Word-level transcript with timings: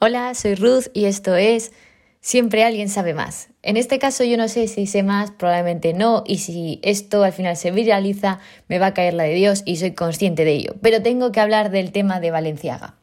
Hola, 0.00 0.32
soy 0.34 0.54
Ruth 0.54 0.86
y 0.94 1.06
esto 1.06 1.34
es 1.34 1.72
Siempre 2.20 2.62
alguien 2.62 2.88
sabe 2.88 3.14
más. 3.14 3.48
En 3.62 3.76
este 3.76 3.98
caso 3.98 4.22
yo 4.22 4.36
no 4.36 4.46
sé 4.46 4.68
si 4.68 4.86
sé 4.86 5.02
más, 5.02 5.32
probablemente 5.32 5.92
no, 5.92 6.22
y 6.24 6.38
si 6.38 6.78
esto 6.84 7.24
al 7.24 7.32
final 7.32 7.56
se 7.56 7.72
viraliza, 7.72 8.38
me 8.68 8.78
va 8.78 8.86
a 8.86 8.94
caer 8.94 9.14
la 9.14 9.24
de 9.24 9.34
Dios 9.34 9.62
y 9.64 9.76
soy 9.76 9.92
consciente 9.92 10.44
de 10.44 10.52
ello. 10.52 10.74
Pero 10.82 11.02
tengo 11.02 11.32
que 11.32 11.40
hablar 11.40 11.70
del 11.70 11.90
tema 11.90 12.20
de 12.20 12.30
Valenciaga. 12.30 12.94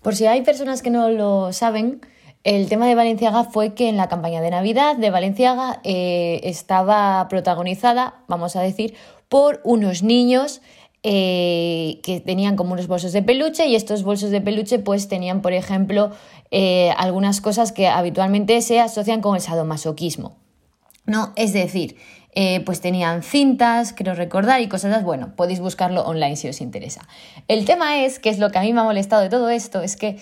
Por 0.00 0.14
si 0.14 0.26
hay 0.26 0.42
personas 0.42 0.80
que 0.80 0.90
no 0.90 1.10
lo 1.10 1.52
saben, 1.52 2.00
el 2.42 2.68
tema 2.68 2.86
de 2.86 2.94
Valenciaga 2.94 3.44
fue 3.44 3.74
que 3.74 3.88
en 3.90 3.98
la 3.98 4.08
campaña 4.08 4.40
de 4.40 4.50
Navidad 4.50 4.96
de 4.96 5.10
Valenciaga 5.10 5.80
eh, 5.84 6.40
estaba 6.44 7.26
protagonizada, 7.28 8.22
vamos 8.28 8.56
a 8.56 8.62
decir, 8.62 8.94
por 9.28 9.60
unos 9.64 10.02
niños 10.02 10.62
eh, 11.06 12.00
que 12.02 12.18
tenían 12.20 12.56
como 12.56 12.72
unos 12.72 12.86
bolsos 12.86 13.12
de 13.12 13.22
peluche 13.22 13.66
y 13.66 13.76
estos 13.76 14.04
bolsos 14.04 14.30
de 14.30 14.40
peluche 14.40 14.78
pues 14.78 15.06
tenían, 15.06 15.42
por 15.42 15.52
ejemplo, 15.52 16.12
eh, 16.50 16.94
algunas 16.96 17.42
cosas 17.42 17.72
que 17.72 17.88
habitualmente 17.88 18.58
se 18.62 18.80
asocian 18.80 19.20
con 19.20 19.36
el 19.36 19.42
sadomasoquismo. 19.42 20.38
¿no? 21.04 21.34
Es 21.36 21.52
decir, 21.52 21.98
eh, 22.34 22.60
pues 22.60 22.80
tenían 22.80 23.22
cintas, 23.22 23.92
quiero 23.92 24.14
recordar, 24.14 24.62
y 24.62 24.68
cosas, 24.68 25.04
bueno, 25.04 25.36
podéis 25.36 25.60
buscarlo 25.60 26.06
online 26.06 26.36
si 26.36 26.48
os 26.48 26.62
interesa. 26.62 27.02
El 27.48 27.66
tema 27.66 28.02
es, 28.02 28.18
que 28.18 28.30
es 28.30 28.38
lo 28.38 28.50
que 28.50 28.56
a 28.56 28.62
mí 28.62 28.72
me 28.72 28.80
ha 28.80 28.84
molestado 28.84 29.20
de 29.20 29.28
todo 29.28 29.50
esto, 29.50 29.82
es 29.82 29.96
que, 29.96 30.16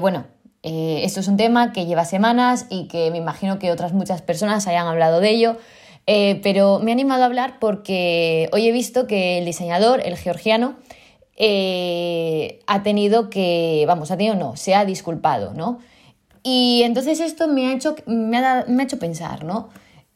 bueno, 0.00 0.26
esto 0.64 1.20
es 1.20 1.28
un 1.28 1.36
tema 1.36 1.72
que 1.72 1.86
lleva 1.86 2.04
semanas 2.04 2.66
y 2.70 2.88
que 2.88 3.12
me 3.12 3.18
imagino 3.18 3.60
que 3.60 3.70
otras 3.70 3.92
muchas 3.92 4.20
personas 4.20 4.66
hayan 4.66 4.88
hablado 4.88 5.20
de 5.20 5.30
ello, 5.30 5.58
eh, 6.06 6.40
pero 6.42 6.80
me 6.80 6.90
he 6.90 6.94
animado 6.94 7.22
a 7.22 7.26
hablar 7.26 7.58
porque 7.60 8.48
hoy 8.52 8.66
he 8.66 8.72
visto 8.72 9.06
que 9.06 9.38
el 9.38 9.44
diseñador, 9.44 10.00
el 10.04 10.16
georgiano, 10.16 10.76
eh, 11.36 12.60
ha 12.66 12.82
tenido 12.82 13.30
que, 13.30 13.84
vamos, 13.86 14.10
ha 14.10 14.16
tenido 14.16 14.34
no, 14.34 14.56
se 14.56 14.74
ha 14.74 14.84
disculpado, 14.84 15.54
¿no? 15.54 15.78
Y 16.42 16.82
entonces 16.84 17.20
esto 17.20 17.46
me 17.46 17.66
ha 17.66 17.74
hecho, 17.74 17.94
me 18.06 18.38
ha, 18.38 18.66
hecho 18.80 18.98
pensar, 18.98 19.44
¿no? 19.44 19.68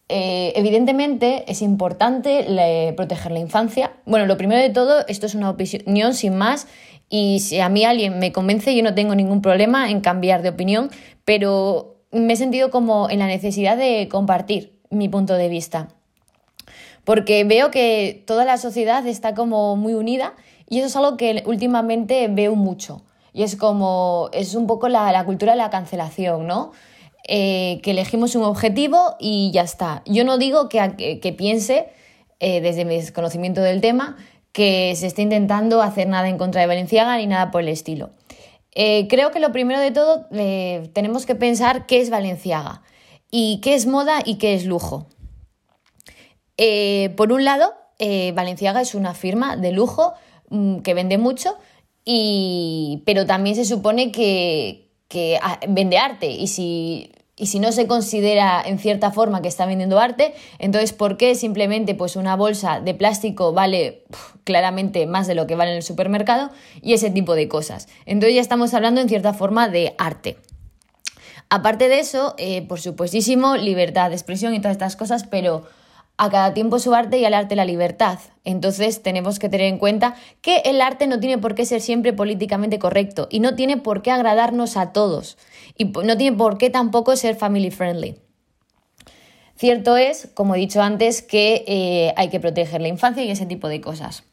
Eh, 0.09 0.53
evidentemente 0.57 1.45
es 1.49 1.63
importante 1.63 2.93
proteger 2.97 3.33
la 3.33 3.41
infancia. 3.41 3.93
Bueno, 4.07 4.27
lo 4.27 4.37
primero 4.37 4.61
de 4.61 4.71
todo, 4.71 5.05
esto 5.09 5.27
es 5.27 5.35
una 5.35 5.51
opinión 5.51 6.15
sin 6.15 6.37
más 6.37 6.67
y 7.09 7.41
si 7.41 7.61
a 7.61 7.69
mí 7.69 7.85
alguien 7.85 8.19
me 8.19 8.33
convence, 8.33 8.75
yo 8.75 8.83
no 8.83 8.95
tengo 8.95 9.15
ningún 9.15 9.43
problema 9.43 9.91
en 9.91 10.01
cambiar 10.01 10.43
de 10.43 10.49
opinión, 10.49 10.91
pero 11.25 11.97
me 12.11 12.33
he 12.33 12.37
sentido 12.37 12.71
como 12.71 13.11
en 13.11 13.21
la 13.21 13.27
necesidad 13.27 13.77
de 13.77 14.09
compartir 14.09 14.76
mi 14.99 15.09
punto 15.09 15.35
de 15.35 15.49
vista. 15.49 15.89
Porque 17.05 17.45
veo 17.45 17.71
que 17.71 18.25
toda 18.27 18.45
la 18.45 18.59
sociedad 18.59 19.07
está 19.07 19.35
como 19.35 19.77
muy 19.77 19.95
unida 19.95 20.35
y 20.69 20.79
eso 20.79 20.89
es 20.89 20.97
algo 20.97 21.17
que 21.17 21.45
últimamente 21.47 22.27
veo 22.29 22.57
mucho. 22.57 23.03
Y 23.33 23.43
es 23.43 23.55
como, 23.55 24.29
es 24.33 24.55
un 24.55 24.67
poco 24.67 24.89
la, 24.89 25.25
cultura 25.25 25.53
de 25.53 25.59
la 25.59 25.71
cancelación, 25.71 26.47
¿no? 26.47 26.73
Eh, 27.29 27.81
que 27.83 27.93
elegimos 27.93 28.35
un 28.35 28.43
objetivo 28.43 29.15
y 29.21 29.51
ya 29.53 29.63
está. 29.63 30.03
Yo 30.07 30.25
no 30.25 30.39
digo 30.39 30.69
que, 30.69 31.21
que, 31.21 31.33
piense, 31.33 31.89
eh, 32.41 32.61
desde 32.61 32.85
mi 32.85 32.97
desconocimiento 32.97 33.61
del 33.61 33.81
tema, 33.81 34.17
que 34.53 34.95
se 34.97 35.07
esté 35.07 35.23
intentando 35.23 35.83
hacer 35.83 36.09
nada 36.09 36.29
en 36.29 36.39
contra 36.39 36.61
de 36.61 36.67
Valenciaga 36.67 37.17
ni 37.19 37.27
nada 37.27 37.51
por 37.51 37.61
el 37.61 37.69
estilo. 37.69 38.11
Eh, 38.75 39.07
creo 39.09 39.31
que 39.31 39.39
lo 39.39 39.53
primero 39.53 39.81
de 39.81 39.91
todo 39.91 40.27
tenemos 40.93 41.25
que 41.25 41.35
pensar 41.35 41.87
qué 41.87 42.01
es 42.01 42.11
Valenciaga 42.11 42.83
y 43.31 43.61
qué 43.61 43.75
es 43.75 43.87
moda 43.87 44.21
y 44.25 44.37
qué 44.37 44.55
es 44.55 44.65
lujo. 44.65 45.07
Eh, 46.57 47.13
por 47.17 47.33
un 47.33 47.45
lado, 47.45 47.75
eh, 47.99 48.33
Valenciaga 48.35 48.81
es 48.81 48.95
una 48.95 49.15
firma 49.15 49.57
de 49.57 49.73
lujo 49.73 50.15
mm, 50.51 50.79
que 50.79 50.95
vende 50.95 51.19
mucho, 51.19 51.57
y, 52.05 53.03
pero 53.05 53.27
también 53.27 53.57
se 53.57 53.65
supone 53.65 54.13
que, 54.13 54.91
ah, 55.43 55.59
vende 55.69 55.99
arte 55.99 56.31
y 56.31 56.47
si, 56.47 57.11
y 57.37 57.47
si 57.47 57.59
no 57.59 57.73
se 57.73 57.87
considera 57.87 58.63
en 58.65 58.79
cierta 58.79 59.11
forma 59.11 59.43
que 59.43 59.49
está 59.49 59.67
vendiendo 59.67 59.99
arte, 59.99 60.35
entonces 60.59 60.93
¿por 60.93 61.17
qué 61.17 61.35
simplemente 61.35 61.95
pues 61.95 62.17
una 62.17 62.37
bolsa 62.37 62.81
de 62.81 62.95
plástico 62.95 63.53
vale 63.53 64.05
claramente 64.45 65.07
más 65.07 65.27
de 65.27 65.35
lo 65.35 65.47
que 65.47 65.57
vale 65.57 65.73
en 65.73 65.79
el 65.79 65.83
supermercado 65.83 66.51
y 66.81 66.95
ese 66.95 67.11
tipo 67.11 67.35
de 67.35 67.49
cosas? 67.49 67.89
Entonces 68.07 68.37
ya 68.37 68.41
estamos 68.41 68.73
hablando 68.73 69.01
en 69.01 69.09
cierta 69.09 69.35
forma 69.35 69.69
de 69.69 69.95
arte. 69.99 70.39
Aparte 71.51 71.89
de 71.89 72.01
eso, 72.01 72.35
eh, 72.39 72.63
por 72.67 72.81
supuestísimo, 72.81 73.57
libertad 73.57 74.11
de 74.11 74.17
expresión 74.17 74.55
y 74.55 74.59
todas 74.59 74.73
estas 74.73 74.97
cosas, 74.97 75.25
pero 75.25 75.65
a 76.19 76.31
cada 76.31 76.55
tiempo 76.55 76.79
su 76.79 76.95
arte 76.95 77.19
y 77.19 77.25
al 77.25 77.35
arte 77.35 77.57
la 77.57 77.65
libertad. 77.65 78.19
Entonces 78.45 79.03
tenemos 79.03 79.39
que 79.39 79.49
tener 79.49 79.67
en 79.67 79.79
cuenta 79.79 80.15
que 80.41 80.59
el 80.65 80.81
arte 80.81 81.07
no 81.07 81.21
tiene 81.21 81.39
por 81.39 81.55
qué 81.55 81.67
ser 81.67 81.81
siempre 81.81 82.13
políticamente 82.13 82.79
correcto 82.79 83.29
y 83.31 83.41
no 83.41 83.55
tiene 83.55 83.77
por 83.77 84.03
qué 84.03 84.11
agradarnos 84.11 84.77
a 84.77 84.93
todos 84.93 85.37
y 85.77 85.85
no 85.85 86.17
tiene 86.17 86.37
por 86.37 86.59
qué 86.59 86.71
tampoco 86.71 87.17
ser 87.17 87.37
family 87.37 87.71
friendly. 87.71 88.17
Cierto 89.57 89.97
es, 89.97 90.29
como 90.35 90.55
he 90.55 90.59
dicho 90.59 90.83
antes, 90.83 91.23
que 91.23 91.65
eh, 91.67 92.13
hay 92.17 92.29
que 92.29 92.41
proteger 92.41 92.81
la 92.81 92.89
infancia 92.89 93.25
y 93.25 93.31
ese 93.31 93.47
tipo 93.47 93.69
de 93.69 93.81
cosas. 93.81 94.25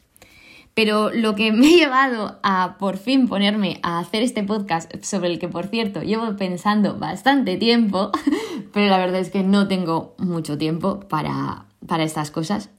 Pero 0.73 1.11
lo 1.11 1.35
que 1.35 1.51
me 1.51 1.67
ha 1.67 1.77
llevado 1.77 2.39
a 2.41 2.77
por 2.79 2.97
fin 2.97 3.27
ponerme 3.27 3.79
a 3.83 3.99
hacer 3.99 4.23
este 4.23 4.43
podcast, 4.43 4.91
sobre 5.03 5.29
el 5.29 5.39
que 5.39 5.47
por 5.47 5.67
cierto 5.67 6.01
llevo 6.01 6.35
pensando 6.35 6.97
bastante 6.97 7.57
tiempo, 7.57 8.11
pero 8.73 8.87
la 8.87 8.97
verdad 8.97 9.21
es 9.21 9.29
que 9.29 9.43
no 9.43 9.67
tengo 9.67 10.15
mucho 10.17 10.57
tiempo 10.57 11.01
para, 11.01 11.65
estas 11.99 12.31
cosas, 12.31 12.69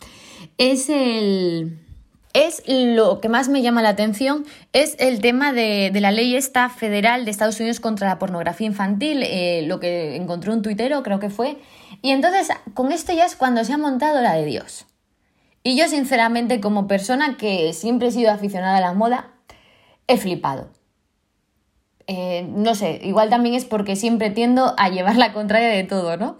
es 0.58 0.88
el... 0.88 1.80
Es 2.32 2.64
lo 2.66 3.20
que 3.20 3.28
más 3.28 3.48
me 3.48 3.62
llama 3.62 3.80
la 3.80 3.90
atención, 3.90 4.44
es 4.72 4.96
el 4.98 5.20
tema 5.20 5.52
de, 5.52 5.92
la 6.00 6.10
ley 6.10 6.34
esta 6.34 6.68
federal 6.68 7.24
de 7.24 7.30
Estados 7.30 7.60
Unidos 7.60 7.78
contra 7.78 8.08
la 8.08 8.18
pornografía 8.18 8.66
infantil, 8.66 9.22
eh, 9.22 9.62
lo 9.68 9.78
que 9.78 10.16
encontró 10.16 10.52
un 10.52 10.60
tuitero, 10.60 11.04
creo 11.04 11.20
que 11.20 11.30
fue. 11.30 11.58
Y 12.02 12.10
entonces, 12.10 12.48
con 12.74 12.90
esto 12.90 13.12
ya 13.12 13.24
es 13.24 13.36
cuando 13.36 13.62
se 13.62 13.72
ha 13.72 13.78
montado 13.78 14.20
la 14.20 14.34
de 14.34 14.46
Dios. 14.46 14.84
Y 15.66 15.76
yo, 15.76 15.88
sinceramente, 15.88 16.60
como 16.60 16.86
persona 16.86 17.38
que 17.38 17.72
siempre 17.72 18.08
he 18.08 18.12
sido 18.12 18.30
aficionada 18.30 18.76
a 18.76 18.80
la 18.82 18.92
moda, 18.92 19.32
he 20.06 20.18
flipado. 20.18 20.68
Eh, 22.06 22.46
no 22.50 22.74
sé, 22.74 23.00
igual 23.02 23.30
también 23.30 23.54
es 23.54 23.64
porque 23.64 23.96
siempre 23.96 24.28
tiendo 24.28 24.74
a 24.76 24.90
llevar 24.90 25.16
la 25.16 25.32
contraria 25.32 25.68
de 25.68 25.84
todo, 25.84 26.18
¿no? 26.18 26.36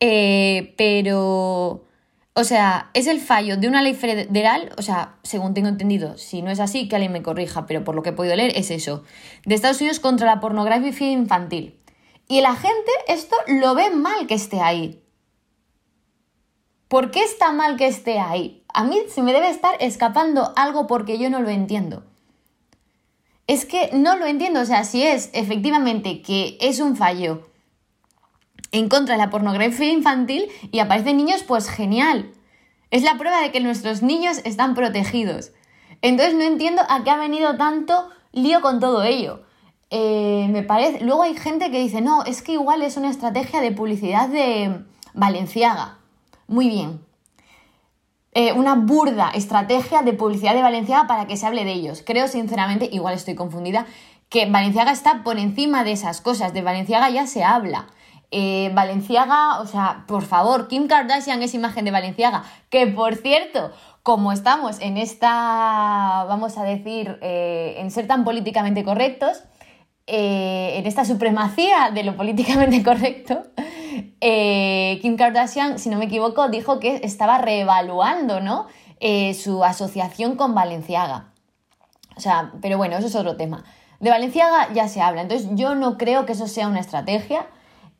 Eh, 0.00 0.74
pero, 0.76 1.86
o 2.34 2.44
sea, 2.44 2.90
es 2.92 3.06
el 3.06 3.18
fallo 3.20 3.56
de 3.56 3.66
una 3.66 3.80
ley 3.80 3.94
federal, 3.94 4.70
o 4.76 4.82
sea, 4.82 5.16
según 5.22 5.54
tengo 5.54 5.68
entendido, 5.68 6.18
si 6.18 6.42
no 6.42 6.50
es 6.50 6.60
así, 6.60 6.86
que 6.86 6.96
alguien 6.96 7.12
me 7.12 7.22
corrija, 7.22 7.64
pero 7.64 7.82
por 7.82 7.94
lo 7.94 8.02
que 8.02 8.10
he 8.10 8.12
podido 8.12 8.36
leer 8.36 8.52
es 8.56 8.70
eso, 8.70 9.04
de 9.46 9.54
Estados 9.54 9.80
Unidos 9.80 10.00
contra 10.00 10.26
la 10.26 10.38
pornografía 10.40 11.10
infantil. 11.10 11.80
Y 12.28 12.42
la 12.42 12.54
gente 12.54 12.90
esto 13.08 13.36
lo 13.46 13.74
ve 13.74 13.88
mal 13.88 14.26
que 14.26 14.34
esté 14.34 14.60
ahí. 14.60 15.02
¿Por 16.88 17.10
qué 17.10 17.22
está 17.22 17.52
mal 17.52 17.76
que 17.76 17.86
esté 17.86 18.18
ahí? 18.18 18.64
A 18.76 18.84
mí 18.84 18.98
se 19.08 19.22
me 19.22 19.32
debe 19.32 19.48
estar 19.48 19.74
escapando 19.80 20.52
algo 20.54 20.86
porque 20.86 21.16
yo 21.16 21.30
no 21.30 21.40
lo 21.40 21.48
entiendo. 21.48 22.04
Es 23.46 23.64
que 23.64 23.88
no 23.94 24.18
lo 24.18 24.26
entiendo, 24.26 24.60
o 24.60 24.66
sea, 24.66 24.84
si 24.84 25.02
es 25.02 25.30
efectivamente 25.32 26.20
que 26.20 26.58
es 26.60 26.78
un 26.78 26.94
fallo 26.94 27.48
en 28.72 28.90
contra 28.90 29.14
de 29.14 29.18
la 29.22 29.30
pornografía 29.30 29.90
infantil 29.90 30.48
y 30.72 30.80
aparecen 30.80 31.16
niños, 31.16 31.42
pues 31.42 31.70
genial. 31.70 32.32
Es 32.90 33.02
la 33.02 33.16
prueba 33.16 33.40
de 33.40 33.50
que 33.50 33.60
nuestros 33.60 34.02
niños 34.02 34.42
están 34.44 34.74
protegidos. 34.74 35.52
Entonces 36.02 36.34
no 36.34 36.42
entiendo 36.42 36.82
a 36.86 37.02
qué 37.02 37.08
ha 37.08 37.16
venido 37.16 37.56
tanto 37.56 38.10
lío 38.32 38.60
con 38.60 38.78
todo 38.78 39.04
ello. 39.04 39.40
Eh, 39.88 40.48
me 40.50 40.62
parece. 40.62 41.02
Luego 41.02 41.22
hay 41.22 41.34
gente 41.34 41.70
que 41.70 41.80
dice, 41.80 42.02
no, 42.02 42.24
es 42.24 42.42
que 42.42 42.52
igual 42.52 42.82
es 42.82 42.98
una 42.98 43.08
estrategia 43.08 43.62
de 43.62 43.72
publicidad 43.72 44.28
de 44.28 44.84
Valenciaga. 45.14 45.96
Muy 46.46 46.68
bien. 46.68 47.06
Eh, 48.38 48.52
una 48.52 48.74
burda 48.74 49.30
estrategia 49.30 50.02
de 50.02 50.12
publicidad 50.12 50.52
de 50.52 50.60
Valenciaga 50.60 51.06
para 51.06 51.26
que 51.26 51.38
se 51.38 51.46
hable 51.46 51.64
de 51.64 51.72
ellos. 51.72 52.02
Creo 52.04 52.28
sinceramente, 52.28 52.86
igual 52.92 53.14
estoy 53.14 53.34
confundida, 53.34 53.86
que 54.28 54.44
Valenciaga 54.44 54.92
está 54.92 55.22
por 55.24 55.38
encima 55.38 55.84
de 55.84 55.92
esas 55.92 56.20
cosas. 56.20 56.52
De 56.52 56.60
Valenciaga 56.60 57.08
ya 57.08 57.26
se 57.26 57.42
habla. 57.42 57.86
Eh, 58.30 58.70
Valenciaga, 58.74 59.58
o 59.60 59.66
sea, 59.66 60.04
por 60.06 60.22
favor, 60.22 60.68
Kim 60.68 60.86
Kardashian 60.86 61.42
es 61.42 61.54
imagen 61.54 61.86
de 61.86 61.92
Valenciaga. 61.92 62.44
Que 62.68 62.86
por 62.86 63.14
cierto, 63.14 63.70
como 64.02 64.32
estamos 64.32 64.82
en 64.82 64.98
esta, 64.98 66.26
vamos 66.28 66.58
a 66.58 66.64
decir, 66.64 67.18
eh, 67.22 67.76
en 67.78 67.90
ser 67.90 68.06
tan 68.06 68.22
políticamente 68.22 68.84
correctos, 68.84 69.44
en 70.06 70.86
esta 70.86 71.06
supremacía 71.06 71.90
de 71.90 72.04
lo 72.04 72.16
políticamente 72.16 72.82
correcto, 72.84 73.44
eh, 74.20 74.98
Kim 75.02 75.16
Kardashian, 75.16 75.78
si 75.78 75.88
no 75.88 75.98
me 75.98 76.06
equivoco, 76.06 76.48
dijo 76.48 76.80
que 76.80 77.00
estaba 77.02 77.38
reevaluando 77.38 78.40
¿no? 78.40 78.66
Eh, 79.00 79.34
su 79.34 79.64
asociación 79.64 80.36
con 80.36 80.54
Valenciaga. 80.54 81.32
O 82.16 82.20
sea, 82.20 82.52
pero 82.62 82.78
bueno, 82.78 82.96
eso 82.96 83.08
es 83.08 83.14
otro 83.14 83.36
tema. 83.36 83.64
De 84.00 84.10
Valenciaga 84.10 84.72
ya 84.72 84.88
se 84.88 85.00
habla, 85.00 85.22
entonces 85.22 85.48
yo 85.52 85.74
no 85.74 85.98
creo 85.98 86.26
que 86.26 86.32
eso 86.32 86.46
sea 86.46 86.68
una 86.68 86.80
estrategia. 86.80 87.46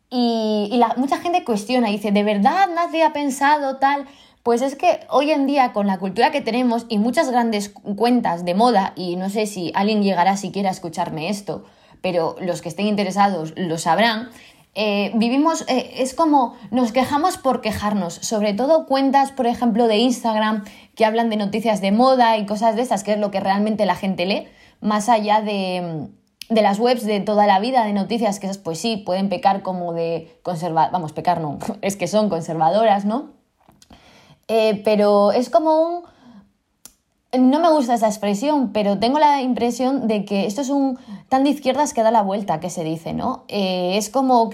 Y, 0.08 0.80
mucha 0.96 1.18
gente 1.18 1.44
cuestiona 1.44 1.90
y 1.90 1.92
dice, 1.92 2.12
¿de 2.12 2.22
verdad 2.22 2.68
nadie 2.74 3.02
ha 3.02 3.12
pensado 3.12 3.76
tal? 3.76 4.06
Pues 4.42 4.62
es 4.62 4.76
que 4.76 5.00
hoy 5.10 5.32
en 5.32 5.46
día, 5.46 5.72
con 5.72 5.86
la 5.88 5.98
cultura 5.98 6.30
que 6.30 6.40
tenemos 6.40 6.86
y 6.88 6.98
muchas 6.98 7.30
grandes 7.30 7.70
cuentas 7.96 8.44
de 8.44 8.54
moda, 8.54 8.92
y 8.94 9.16
no 9.16 9.28
sé 9.28 9.46
si 9.46 9.72
alguien 9.74 10.02
llegará 10.02 10.36
siquiera 10.36 10.68
a 10.68 10.72
escucharme 10.72 11.28
esto, 11.28 11.64
pero 12.00 12.36
los 12.40 12.62
que 12.62 12.68
estén 12.68 12.86
interesados 12.86 13.52
lo 13.56 13.78
sabrán. 13.78 14.30
Eh, 14.78 15.10
vivimos, 15.14 15.64
eh, 15.68 15.94
es 15.96 16.12
como 16.12 16.54
nos 16.70 16.92
quejamos 16.92 17.38
por 17.38 17.62
quejarnos, 17.62 18.12
sobre 18.12 18.52
todo 18.52 18.84
cuentas, 18.84 19.32
por 19.32 19.46
ejemplo, 19.46 19.86
de 19.86 19.96
Instagram 19.96 20.64
que 20.94 21.06
hablan 21.06 21.30
de 21.30 21.36
noticias 21.36 21.80
de 21.80 21.92
moda 21.92 22.36
y 22.36 22.44
cosas 22.44 22.76
de 22.76 22.82
esas, 22.82 23.02
que 23.02 23.14
es 23.14 23.18
lo 23.18 23.30
que 23.30 23.40
realmente 23.40 23.86
la 23.86 23.94
gente 23.94 24.26
lee, 24.26 24.48
más 24.82 25.08
allá 25.08 25.40
de, 25.40 26.08
de 26.50 26.62
las 26.62 26.78
webs 26.78 27.06
de 27.06 27.20
toda 27.20 27.46
la 27.46 27.58
vida 27.58 27.86
de 27.86 27.94
noticias, 27.94 28.38
que 28.38 28.48
esas 28.48 28.58
pues 28.58 28.78
sí, 28.78 28.98
pueden 28.98 29.30
pecar 29.30 29.62
como 29.62 29.94
de 29.94 30.38
conservar, 30.42 30.90
vamos, 30.92 31.14
pecar 31.14 31.40
no, 31.40 31.58
es 31.80 31.96
que 31.96 32.06
son 32.06 32.28
conservadoras, 32.28 33.06
¿no? 33.06 33.30
Eh, 34.46 34.82
pero 34.84 35.32
es 35.32 35.48
como 35.48 35.80
un... 35.80 36.02
No 37.38 37.60
me 37.60 37.70
gusta 37.70 37.94
esa 37.94 38.06
expresión, 38.06 38.72
pero 38.72 38.98
tengo 38.98 39.18
la 39.18 39.42
impresión 39.42 40.06
de 40.08 40.24
que 40.24 40.46
esto 40.46 40.60
es 40.60 40.70
un 40.70 40.98
tan 41.28 41.44
de 41.44 41.50
izquierdas 41.50 41.92
que 41.94 42.02
da 42.02 42.10
la 42.10 42.22
vuelta, 42.22 42.60
que 42.60 42.70
se 42.70 42.84
dice, 42.84 43.12
¿no? 43.12 43.44
Eh, 43.48 43.96
es 43.96 44.10
como... 44.10 44.50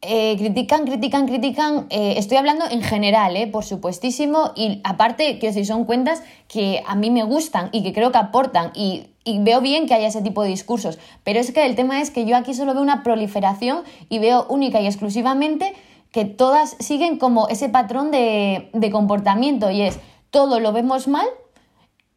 Eh, 0.00 0.36
critican, 0.38 0.84
critican, 0.84 1.26
critican. 1.26 1.86
estoy 1.90 2.36
hablando 2.36 2.64
en 2.70 2.82
general, 2.82 3.36
eh, 3.36 3.48
por 3.48 3.64
supuestísimo. 3.64 4.52
Y 4.54 4.80
aparte, 4.84 5.40
quiero 5.40 5.54
decir, 5.54 5.66
son 5.66 5.84
cuentas 5.84 6.22
que 6.46 6.84
a 6.86 6.94
mí 6.94 7.10
me 7.10 7.24
gustan 7.24 7.68
y 7.72 7.82
que 7.82 7.92
creo 7.92 8.12
que 8.12 8.18
aportan. 8.18 8.70
Y, 8.74 9.08
y, 9.24 9.40
veo 9.40 9.60
bien 9.60 9.88
que 9.88 9.94
haya 9.94 10.06
ese 10.06 10.22
tipo 10.22 10.44
de 10.44 10.50
discursos. 10.50 11.00
Pero 11.24 11.40
es 11.40 11.50
que 11.50 11.66
el 11.66 11.74
tema 11.74 12.00
es 12.00 12.12
que 12.12 12.26
yo 12.26 12.36
aquí 12.36 12.54
solo 12.54 12.74
veo 12.74 12.82
una 12.82 13.02
proliferación 13.02 13.82
y 14.08 14.20
veo 14.20 14.46
única 14.48 14.80
y 14.80 14.86
exclusivamente 14.86 15.74
que 16.12 16.24
todas 16.24 16.76
siguen 16.78 17.18
como 17.18 17.48
ese 17.48 17.68
patrón 17.68 18.10
de, 18.10 18.88
comportamiento 18.90 19.70
y 19.70 19.82
es 19.82 19.98
todo 20.30 20.60
lo 20.60 20.72
vemos 20.72 21.08
mal, 21.08 21.26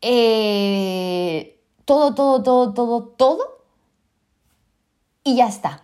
eh, 0.02 1.60
todo, 1.86 2.14
todo, 2.14 2.44
todo, 2.44 2.74
todo, 2.74 3.04
todo 3.04 3.44
y 5.24 5.36
ya 5.36 5.48
está. 5.48 5.84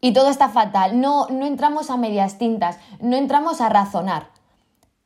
Y 0.00 0.12
todo 0.12 0.30
está 0.30 0.48
fatal. 0.48 1.00
No, 1.00 1.26
no 1.28 1.46
entramos 1.46 1.90
a 1.90 1.96
medias 1.96 2.38
tintas, 2.38 2.78
no 3.00 3.16
entramos 3.16 3.60
a 3.60 3.68
razonar. 3.68 4.28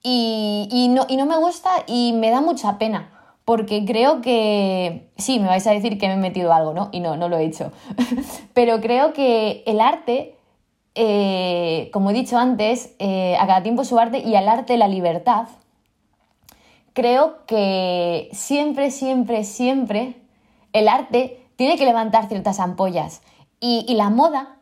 Y, 0.05 0.89
no, 0.91 1.07
y 1.09 1.17
no 1.17 1.27
me 1.27 1.37
gusta 1.37 1.71
y 1.87 2.13
me 2.13 2.31
da 2.31 2.41
mucha 2.41 2.77
pena 2.77 3.11
porque 3.45 3.85
creo 3.85 4.21
que 4.21 5.13
sí, 5.17 5.39
me 5.39 5.47
vais 5.47 5.67
a 5.67 5.71
decir 5.71 5.99
que 5.99 6.09
me 6.09 6.15
he 6.15 6.17
metido 6.17 6.53
algo, 6.53 6.75
¿no? 6.75 6.89
Y 6.93 7.01
no, 7.01 7.17
no 7.17 7.29
lo 7.29 7.39
he 7.39 7.45
hecho. 7.45 7.73
Pero 8.55 8.81
creo 8.81 9.13
que 9.13 9.63
el 9.67 9.81
arte 9.81 10.37
eh, 10.95 11.89
como 11.93 12.11
he 12.11 12.15
dicho 12.15 12.37
antes, 12.37 12.95
eh, 12.99 13.37
a 13.39 13.47
cada 13.47 13.63
tiempo 13.63 13.85
su 13.85 13.99
arte 13.99 14.19
y 14.19 14.35
al 14.35 14.49
arte 14.49 14.77
la 14.77 14.89
libertad, 14.89 15.49
creo 16.93 17.47
que 17.47 18.29
siempre, 18.33 18.91
siempre, 18.91 19.45
siempre 19.45 20.17
el 20.73 20.89
arte 20.89 21.47
tiene 21.57 21.77
que 21.77 21.85
levantar 21.85 22.29
ciertas 22.29 22.61
ampollas. 22.61 23.23
Y, 23.61 23.95
la 23.95 24.11
moda, 24.11 24.57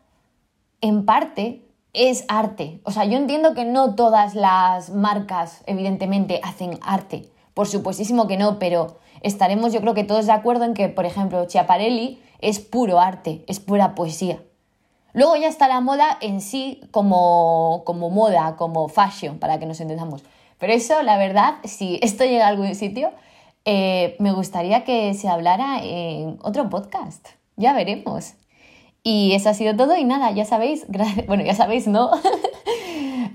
en 0.81 1.05
parte, 1.05 1.65
es 1.93 2.25
arte. 2.27 2.79
O 2.83 2.91
sea, 2.91 3.05
yo 3.05 3.17
entiendo 3.17 3.55
que 3.55 3.65
no 3.65 3.95
todas 3.95 4.35
las 4.35 4.91
marcas, 4.91 5.63
evidentemente, 5.65 6.39
hacen 6.43 6.77
arte. 6.83 7.29
Por 7.55 7.67
supuestísimo 7.67 8.27
que 8.27 8.37
no, 8.37 8.59
pero 8.59 8.99
estaremos 9.21 9.73
yo 9.73 9.81
creo 9.81 9.95
que 9.95 10.03
todos 10.03 10.27
de 10.27 10.33
acuerdo 10.33 10.65
en 10.65 10.75
que, 10.75 10.87
por 10.87 11.05
ejemplo, 11.05 11.45
Chiaparelli 11.45 12.21
es 12.39 12.59
puro 12.59 12.99
arte, 12.99 13.43
es 13.47 13.59
pura 13.59 13.95
poesía. 13.95 14.41
Luego 15.13 15.35
ya 15.35 15.47
está 15.47 15.67
la 15.67 15.81
moda 15.81 16.17
en 16.21 16.39
sí 16.39 16.81
como, 16.91 17.81
como 17.85 18.09
moda, 18.09 18.55
como 18.55 18.87
fashion, 18.87 19.39
para 19.39 19.59
que 19.59 19.65
nos 19.65 19.81
entendamos. 19.81 20.23
Pero 20.61 20.73
eso, 20.73 21.01
la 21.01 21.17
verdad, 21.17 21.55
si 21.63 21.99
esto 22.03 22.23
llega 22.23 22.45
a 22.45 22.49
algún 22.49 22.75
sitio, 22.75 23.09
eh, 23.65 24.15
me 24.19 24.31
gustaría 24.31 24.83
que 24.83 25.15
se 25.15 25.27
hablara 25.27 25.83
en 25.83 26.37
otro 26.43 26.69
podcast. 26.69 27.29
Ya 27.57 27.73
veremos. 27.73 28.35
Y 29.01 29.33
eso 29.33 29.49
ha 29.49 29.55
sido 29.55 29.75
todo 29.75 29.97
y 29.97 30.03
nada, 30.03 30.29
ya 30.29 30.45
sabéis, 30.45 30.85
bueno, 31.27 31.43
ya 31.43 31.55
sabéis, 31.55 31.87
¿no? 31.87 32.11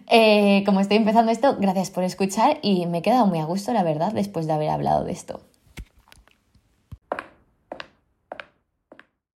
Eh, 0.08 0.62
como 0.64 0.78
estoy 0.78 0.98
empezando 0.98 1.32
esto, 1.32 1.56
gracias 1.58 1.90
por 1.90 2.04
escuchar 2.04 2.60
y 2.62 2.86
me 2.86 2.98
he 2.98 3.02
quedado 3.02 3.26
muy 3.26 3.40
a 3.40 3.44
gusto, 3.44 3.72
la 3.72 3.82
verdad, 3.82 4.12
después 4.12 4.46
de 4.46 4.52
haber 4.52 4.70
hablado 4.70 5.02
de 5.02 5.10
esto. 5.10 5.40